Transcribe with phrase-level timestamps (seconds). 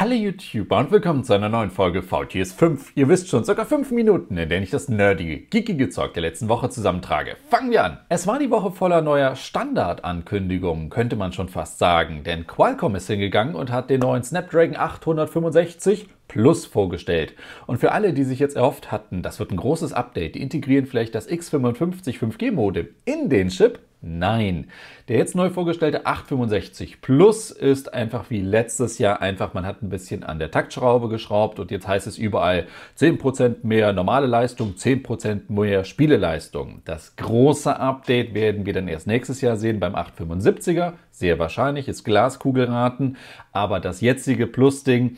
[0.00, 2.92] Hallo YouTuber und willkommen zu einer neuen Folge VTS 5.
[2.94, 6.48] Ihr wisst schon, circa 5 Minuten, in denen ich das nerdige, geekige Zeug der letzten
[6.48, 7.34] Woche zusammentrage.
[7.50, 7.98] Fangen wir an!
[8.08, 13.08] Es war die Woche voller neuer Standardankündigungen, könnte man schon fast sagen, denn Qualcomm ist
[13.08, 17.34] hingegangen und hat den neuen Snapdragon 865 Plus vorgestellt.
[17.66, 20.86] Und für alle, die sich jetzt erhofft hatten, das wird ein großes Update, die integrieren
[20.86, 24.70] vielleicht das X55 5G-Modem in den Chip, Nein,
[25.08, 29.88] der jetzt neu vorgestellte 865 Plus ist einfach wie letztes Jahr einfach, man hat ein
[29.88, 35.50] bisschen an der Taktschraube geschraubt und jetzt heißt es überall 10% mehr normale Leistung, 10%
[35.52, 36.82] mehr Spieleleistung.
[36.84, 42.04] Das große Update werden wir dann erst nächstes Jahr sehen beim 875er, sehr wahrscheinlich, ist
[42.04, 43.16] Glaskugelraten,
[43.50, 45.16] aber das jetzige Plus-Ding,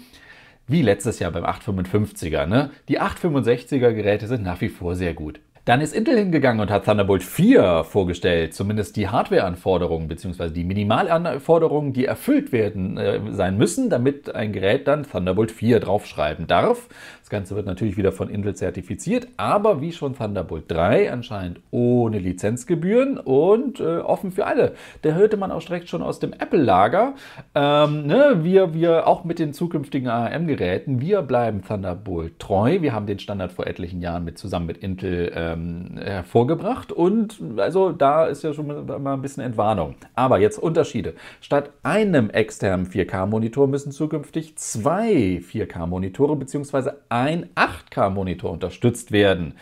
[0.66, 2.46] wie letztes Jahr beim 855er.
[2.46, 2.70] Ne?
[2.88, 5.40] Die 865er Geräte sind nach wie vor sehr gut.
[5.66, 10.50] Dann ist Intel hingegangen und hat Thunderbolt 4 vorgestellt, zumindest die Hardware-Anforderungen bzw.
[10.50, 16.46] die Minimalanforderungen, die erfüllt werden äh, sein müssen, damit ein Gerät dann Thunderbolt 4 draufschreiben
[16.46, 16.88] darf.
[17.20, 22.18] Das Ganze wird natürlich wieder von Intel zertifiziert, aber wie schon Thunderbolt 3 anscheinend ohne
[22.18, 24.72] Lizenzgebühren und äh, offen für alle.
[25.02, 27.14] Da hörte man auch direkt schon aus dem Apple-Lager,
[27.54, 32.80] ähm, ne, wir, wir auch mit den zukünftigen ARM-Geräten, wir bleiben Thunderbolt treu.
[32.80, 37.40] Wir haben den Standard vor etlichen Jahren mit zusammen mit Intel äh, ähm, hervorgebracht und
[37.56, 39.94] also da ist ja schon mal ein bisschen Entwarnung.
[40.14, 41.14] Aber jetzt Unterschiede.
[41.40, 46.90] Statt einem externen 4K-Monitor müssen zukünftig zwei 4K-Monitore bzw.
[47.08, 49.54] ein 8K-Monitor unterstützt werden.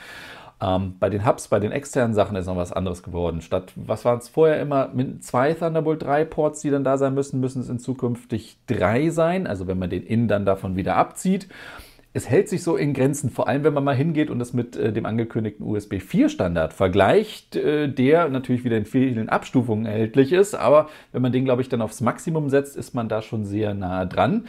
[0.60, 3.42] Ähm, bei den Hubs, bei den externen Sachen ist noch was anderes geworden.
[3.42, 7.14] Statt, was waren es vorher immer, mit zwei Thunderbolt 3 Ports, die dann da sein
[7.14, 9.46] müssen, müssen es in zukünftig drei sein.
[9.46, 11.48] Also wenn man den In dann davon wieder abzieht
[12.12, 14.76] es hält sich so in Grenzen, vor allem wenn man mal hingeht und es mit
[14.76, 20.32] äh, dem angekündigten USB 4 Standard vergleicht, äh, der natürlich wieder in vielen Abstufungen erhältlich
[20.32, 23.44] ist, aber wenn man den, glaube ich, dann aufs Maximum setzt, ist man da schon
[23.44, 24.46] sehr nah dran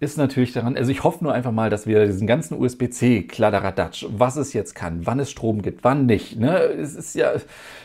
[0.00, 4.06] ist natürlich daran, also ich hoffe nur einfach mal, dass wir diesen ganzen USB-C, Kladderadatsch,
[4.10, 6.38] was es jetzt kann, wann es Strom gibt, wann nicht.
[6.38, 6.56] Ne?
[6.56, 7.32] Es ist ja,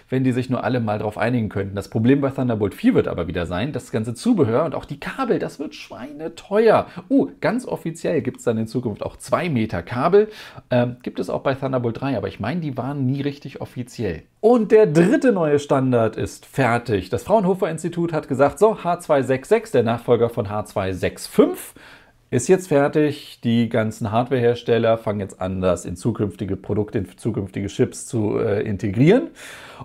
[0.10, 1.76] wenn die sich nur alle mal darauf einigen könnten.
[1.76, 4.98] Das Problem bei Thunderbolt 4 wird aber wieder sein, das ganze Zubehör und auch die
[4.98, 6.88] Kabel, das wird schweineteuer.
[7.10, 10.30] Uh, ganz offiziell gibt es dann in Zukunft auch zwei Meter Kabel.
[10.72, 14.24] Ähm, gibt es auch bei Thunderbolt 3, aber ich meine, die waren nie richtig offiziell.
[14.40, 17.10] Und der dritte neue Standard ist fertig.
[17.10, 21.74] Das Fraunhofer Institut hat gesagt, so, H266, der Nachfolger von H265,
[22.30, 23.40] ist jetzt fertig.
[23.44, 28.62] Die ganzen Hardwarehersteller fangen jetzt an, das in zukünftige Produkte, in zukünftige Chips zu äh,
[28.62, 29.30] integrieren.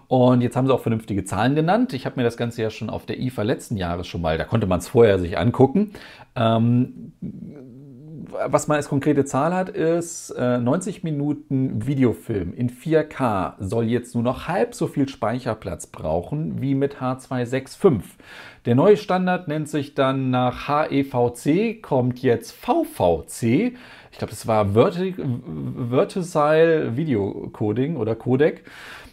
[0.09, 1.93] Und jetzt haben sie auch vernünftige Zahlen genannt.
[1.93, 4.45] Ich habe mir das Ganze ja schon auf der IFA letzten Jahres schon mal, da
[4.45, 5.93] konnte man es vorher sich angucken.
[6.37, 7.12] Ähm,
[8.46, 14.14] was man als konkrete Zahl hat, ist äh, 90 Minuten Videofilm in 4K soll jetzt
[14.14, 18.02] nur noch halb so viel Speicherplatz brauchen wie mit H265.
[18.66, 23.74] Der neue Standard nennt sich dann nach HEVC, kommt jetzt VVC.
[24.12, 25.14] Ich glaube, das war Verti
[25.91, 28.64] Verticile Video Coding oder Codec.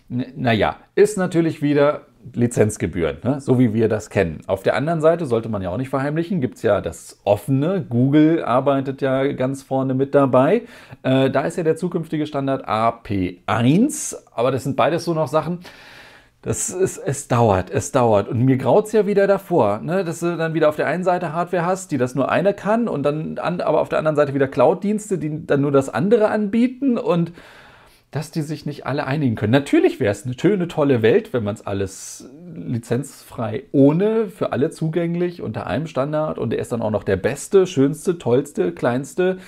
[0.10, 3.42] naja, ist natürlich wieder Lizenzgebühren, ne?
[3.42, 4.42] so wie wir das kennen.
[4.48, 7.86] Auf der anderen Seite sollte man ja auch nicht verheimlichen, gibt es ja das offene.
[7.88, 10.64] Google arbeitet ja ganz vorne mit dabei.
[11.04, 15.60] Äh, da ist ja der zukünftige Standard AP1, aber das sind beides so noch Sachen.
[16.44, 18.30] Das ist, es dauert, es dauert.
[18.30, 20.04] Und mir graut es ja wieder davor, ne?
[20.04, 22.88] dass du dann wieder auf der einen Seite Hardware hast, die das nur eine kann
[22.88, 26.30] und dann an, aber auf der anderen Seite wieder Cloud-Dienste, die dann nur das andere
[26.30, 27.34] anbieten und
[28.12, 29.52] dass die sich nicht alle einigen können.
[29.52, 34.70] Natürlich wäre es eine schöne, tolle Welt, wenn man es alles lizenzfrei ohne, für alle
[34.70, 39.40] zugänglich, unter einem Standard und er ist dann auch noch der beste, schönste, tollste, kleinste.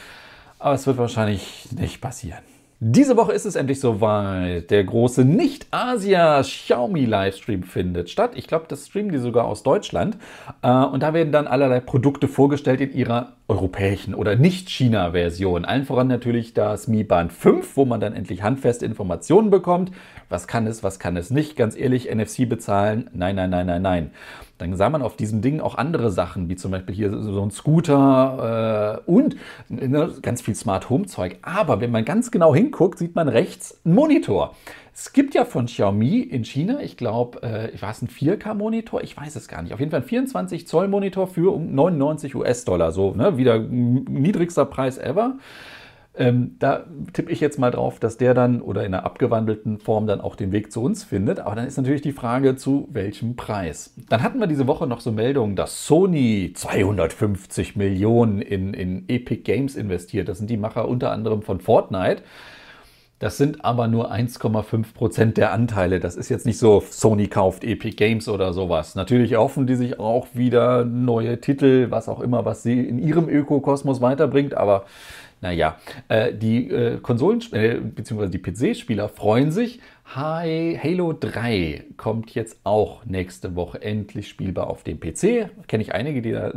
[0.59, 2.43] Aber es wird wahrscheinlich nicht passieren.
[2.81, 4.71] Diese Woche ist es endlich soweit.
[4.71, 8.31] Der große Nicht-Asia-Xiaomi-Livestream findet statt.
[8.35, 10.15] Ich glaube, das streamen die sogar aus Deutschland.
[10.61, 15.65] Äh, und da werden dann allerlei Produkte vorgestellt in ihrer europäischen oder Nicht-China-Version.
[15.65, 19.91] Allen voran natürlich das Mi Band 5, wo man dann endlich handfeste Informationen bekommt.
[20.29, 21.57] Was kann es, was kann es nicht?
[21.57, 23.09] Ganz ehrlich, NFC bezahlen?
[23.11, 24.11] Nein, nein, nein, nein, nein.
[24.59, 27.49] Dann sah man auf diesem Ding auch andere Sachen, wie zum Beispiel hier so ein
[27.49, 29.35] Scooter äh, und
[29.69, 31.37] ne, ganz viel Smart Home Zeug.
[31.41, 34.55] Aber wenn man ganz genau hinguckt, sieht man rechts einen Monitor.
[34.93, 39.15] Es gibt ja von Xiaomi in China, ich glaube, äh, ich weiß, ein 4K-Monitor, ich
[39.15, 39.73] weiß es gar nicht.
[39.73, 44.97] Auf jeden Fall ein 24 Zoll Monitor für 99 US-Dollar, so ne, wieder niedrigster Preis
[44.97, 45.37] ever.
[46.15, 50.07] Ähm, da tippe ich jetzt mal drauf, dass der dann oder in einer abgewandelten Form
[50.07, 51.39] dann auch den Weg zu uns findet.
[51.39, 53.93] Aber dann ist natürlich die Frage, zu welchem Preis.
[54.09, 59.43] Dann hatten wir diese Woche noch so Meldungen, dass Sony 250 Millionen in, in Epic
[59.43, 60.27] Games investiert.
[60.27, 62.23] Das sind die Macher unter anderem von Fortnite.
[63.19, 65.99] Das sind aber nur 1,5 Prozent der Anteile.
[65.99, 68.95] Das ist jetzt nicht so, Sony kauft Epic Games oder sowas.
[68.95, 73.27] Natürlich erhoffen die sich auch wieder neue Titel, was auch immer, was sie in ihrem
[73.27, 74.53] Ökokosmos weiterbringt.
[74.55, 74.85] Aber
[75.41, 75.75] naja,
[76.07, 78.27] äh, die äh, Konsolen- äh, bzw.
[78.27, 79.81] die PC-Spieler freuen sich.
[80.15, 85.49] Hi, Halo 3 kommt jetzt auch nächste Woche endlich spielbar auf dem PC.
[85.67, 86.51] Kenne ich einige, die da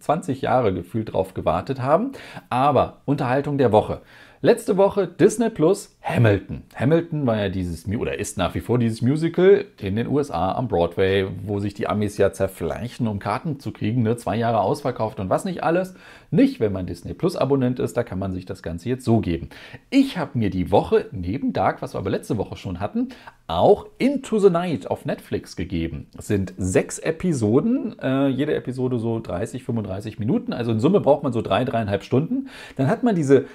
[0.00, 2.12] 20 Jahre gefühlt drauf gewartet haben.
[2.50, 4.02] Aber Unterhaltung der Woche.
[4.40, 6.62] Letzte Woche Disney Plus Hamilton.
[6.76, 10.68] Hamilton war ja dieses, oder ist nach wie vor dieses Musical in den USA am
[10.68, 14.04] Broadway, wo sich die Amis ja zerfleischen, um Karten zu kriegen.
[14.04, 14.16] Ne?
[14.16, 15.96] Zwei Jahre ausverkauft und was nicht alles.
[16.30, 19.18] Nicht, wenn man Disney Plus Abonnent ist, da kann man sich das Ganze jetzt so
[19.18, 19.48] geben.
[19.90, 23.08] Ich habe mir die Woche neben Dark, was wir aber letzte Woche schon hatten,
[23.48, 26.06] auch Into the Night auf Netflix gegeben.
[26.16, 30.52] Es sind sechs Episoden, äh, jede Episode so 30, 35 Minuten.
[30.52, 32.48] Also in Summe braucht man so drei, dreieinhalb Stunden.
[32.76, 33.46] Dann hat man diese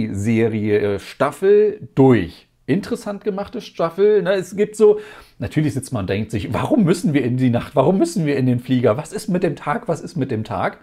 [0.00, 4.22] Miniserie äh, Staffel durch interessant gemachte Staffel.
[4.22, 4.32] Ne?
[4.34, 5.00] Es gibt so,
[5.38, 7.74] natürlich sitzt man und denkt sich, warum müssen wir in die Nacht?
[7.74, 8.96] Warum müssen wir in den Flieger?
[8.96, 9.88] Was ist mit dem Tag?
[9.88, 10.78] Was ist mit dem Tag?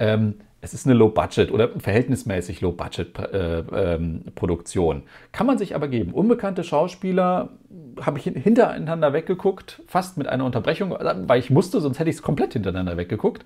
[0.00, 4.96] Ähm, es ist eine Low-Budget oder verhältnismäßig Low-Budget-Produktion.
[4.96, 5.02] Ähm,
[5.32, 6.12] Kann man sich aber geben.
[6.12, 7.50] Unbekannte Schauspieler
[8.00, 12.22] habe ich hintereinander weggeguckt, fast mit einer Unterbrechung, weil ich musste, sonst hätte ich es
[12.22, 13.44] komplett hintereinander weggeguckt.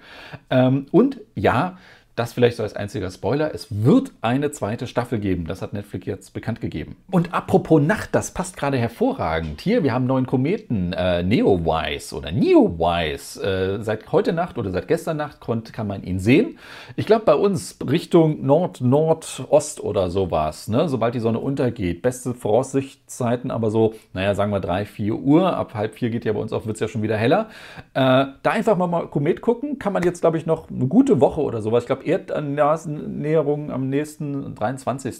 [0.50, 1.76] Ähm, und ja,
[2.16, 3.52] das vielleicht so als einziger Spoiler.
[3.54, 5.46] Es wird eine zweite Staffel geben.
[5.46, 6.96] Das hat Netflix jetzt bekannt gegeben.
[7.10, 9.60] Und apropos Nacht, das passt gerade hervorragend.
[9.60, 13.42] Hier, wir haben neuen Kometen, äh, Neowise oder Neowise.
[13.42, 16.58] Äh, seit heute Nacht oder seit gestern Nacht konnt, kann man ihn sehen.
[16.94, 20.68] Ich glaube, bei uns Richtung Nord, Nordost oder sowas.
[20.68, 20.88] Ne?
[20.88, 22.02] Sobald die Sonne untergeht.
[22.02, 25.56] Beste Voraussichtszeiten, aber so, naja, sagen wir 3, 4 Uhr.
[25.56, 27.48] Ab halb vier geht ja bei uns auf, wird es ja schon wieder heller.
[27.94, 29.78] Äh, da einfach mal, mal Komet gucken.
[29.80, 31.84] Kann man jetzt, glaube ich, noch eine gute Woche oder sowas.
[31.84, 35.16] Ich glaube, Erdnäherung am nächsten 23.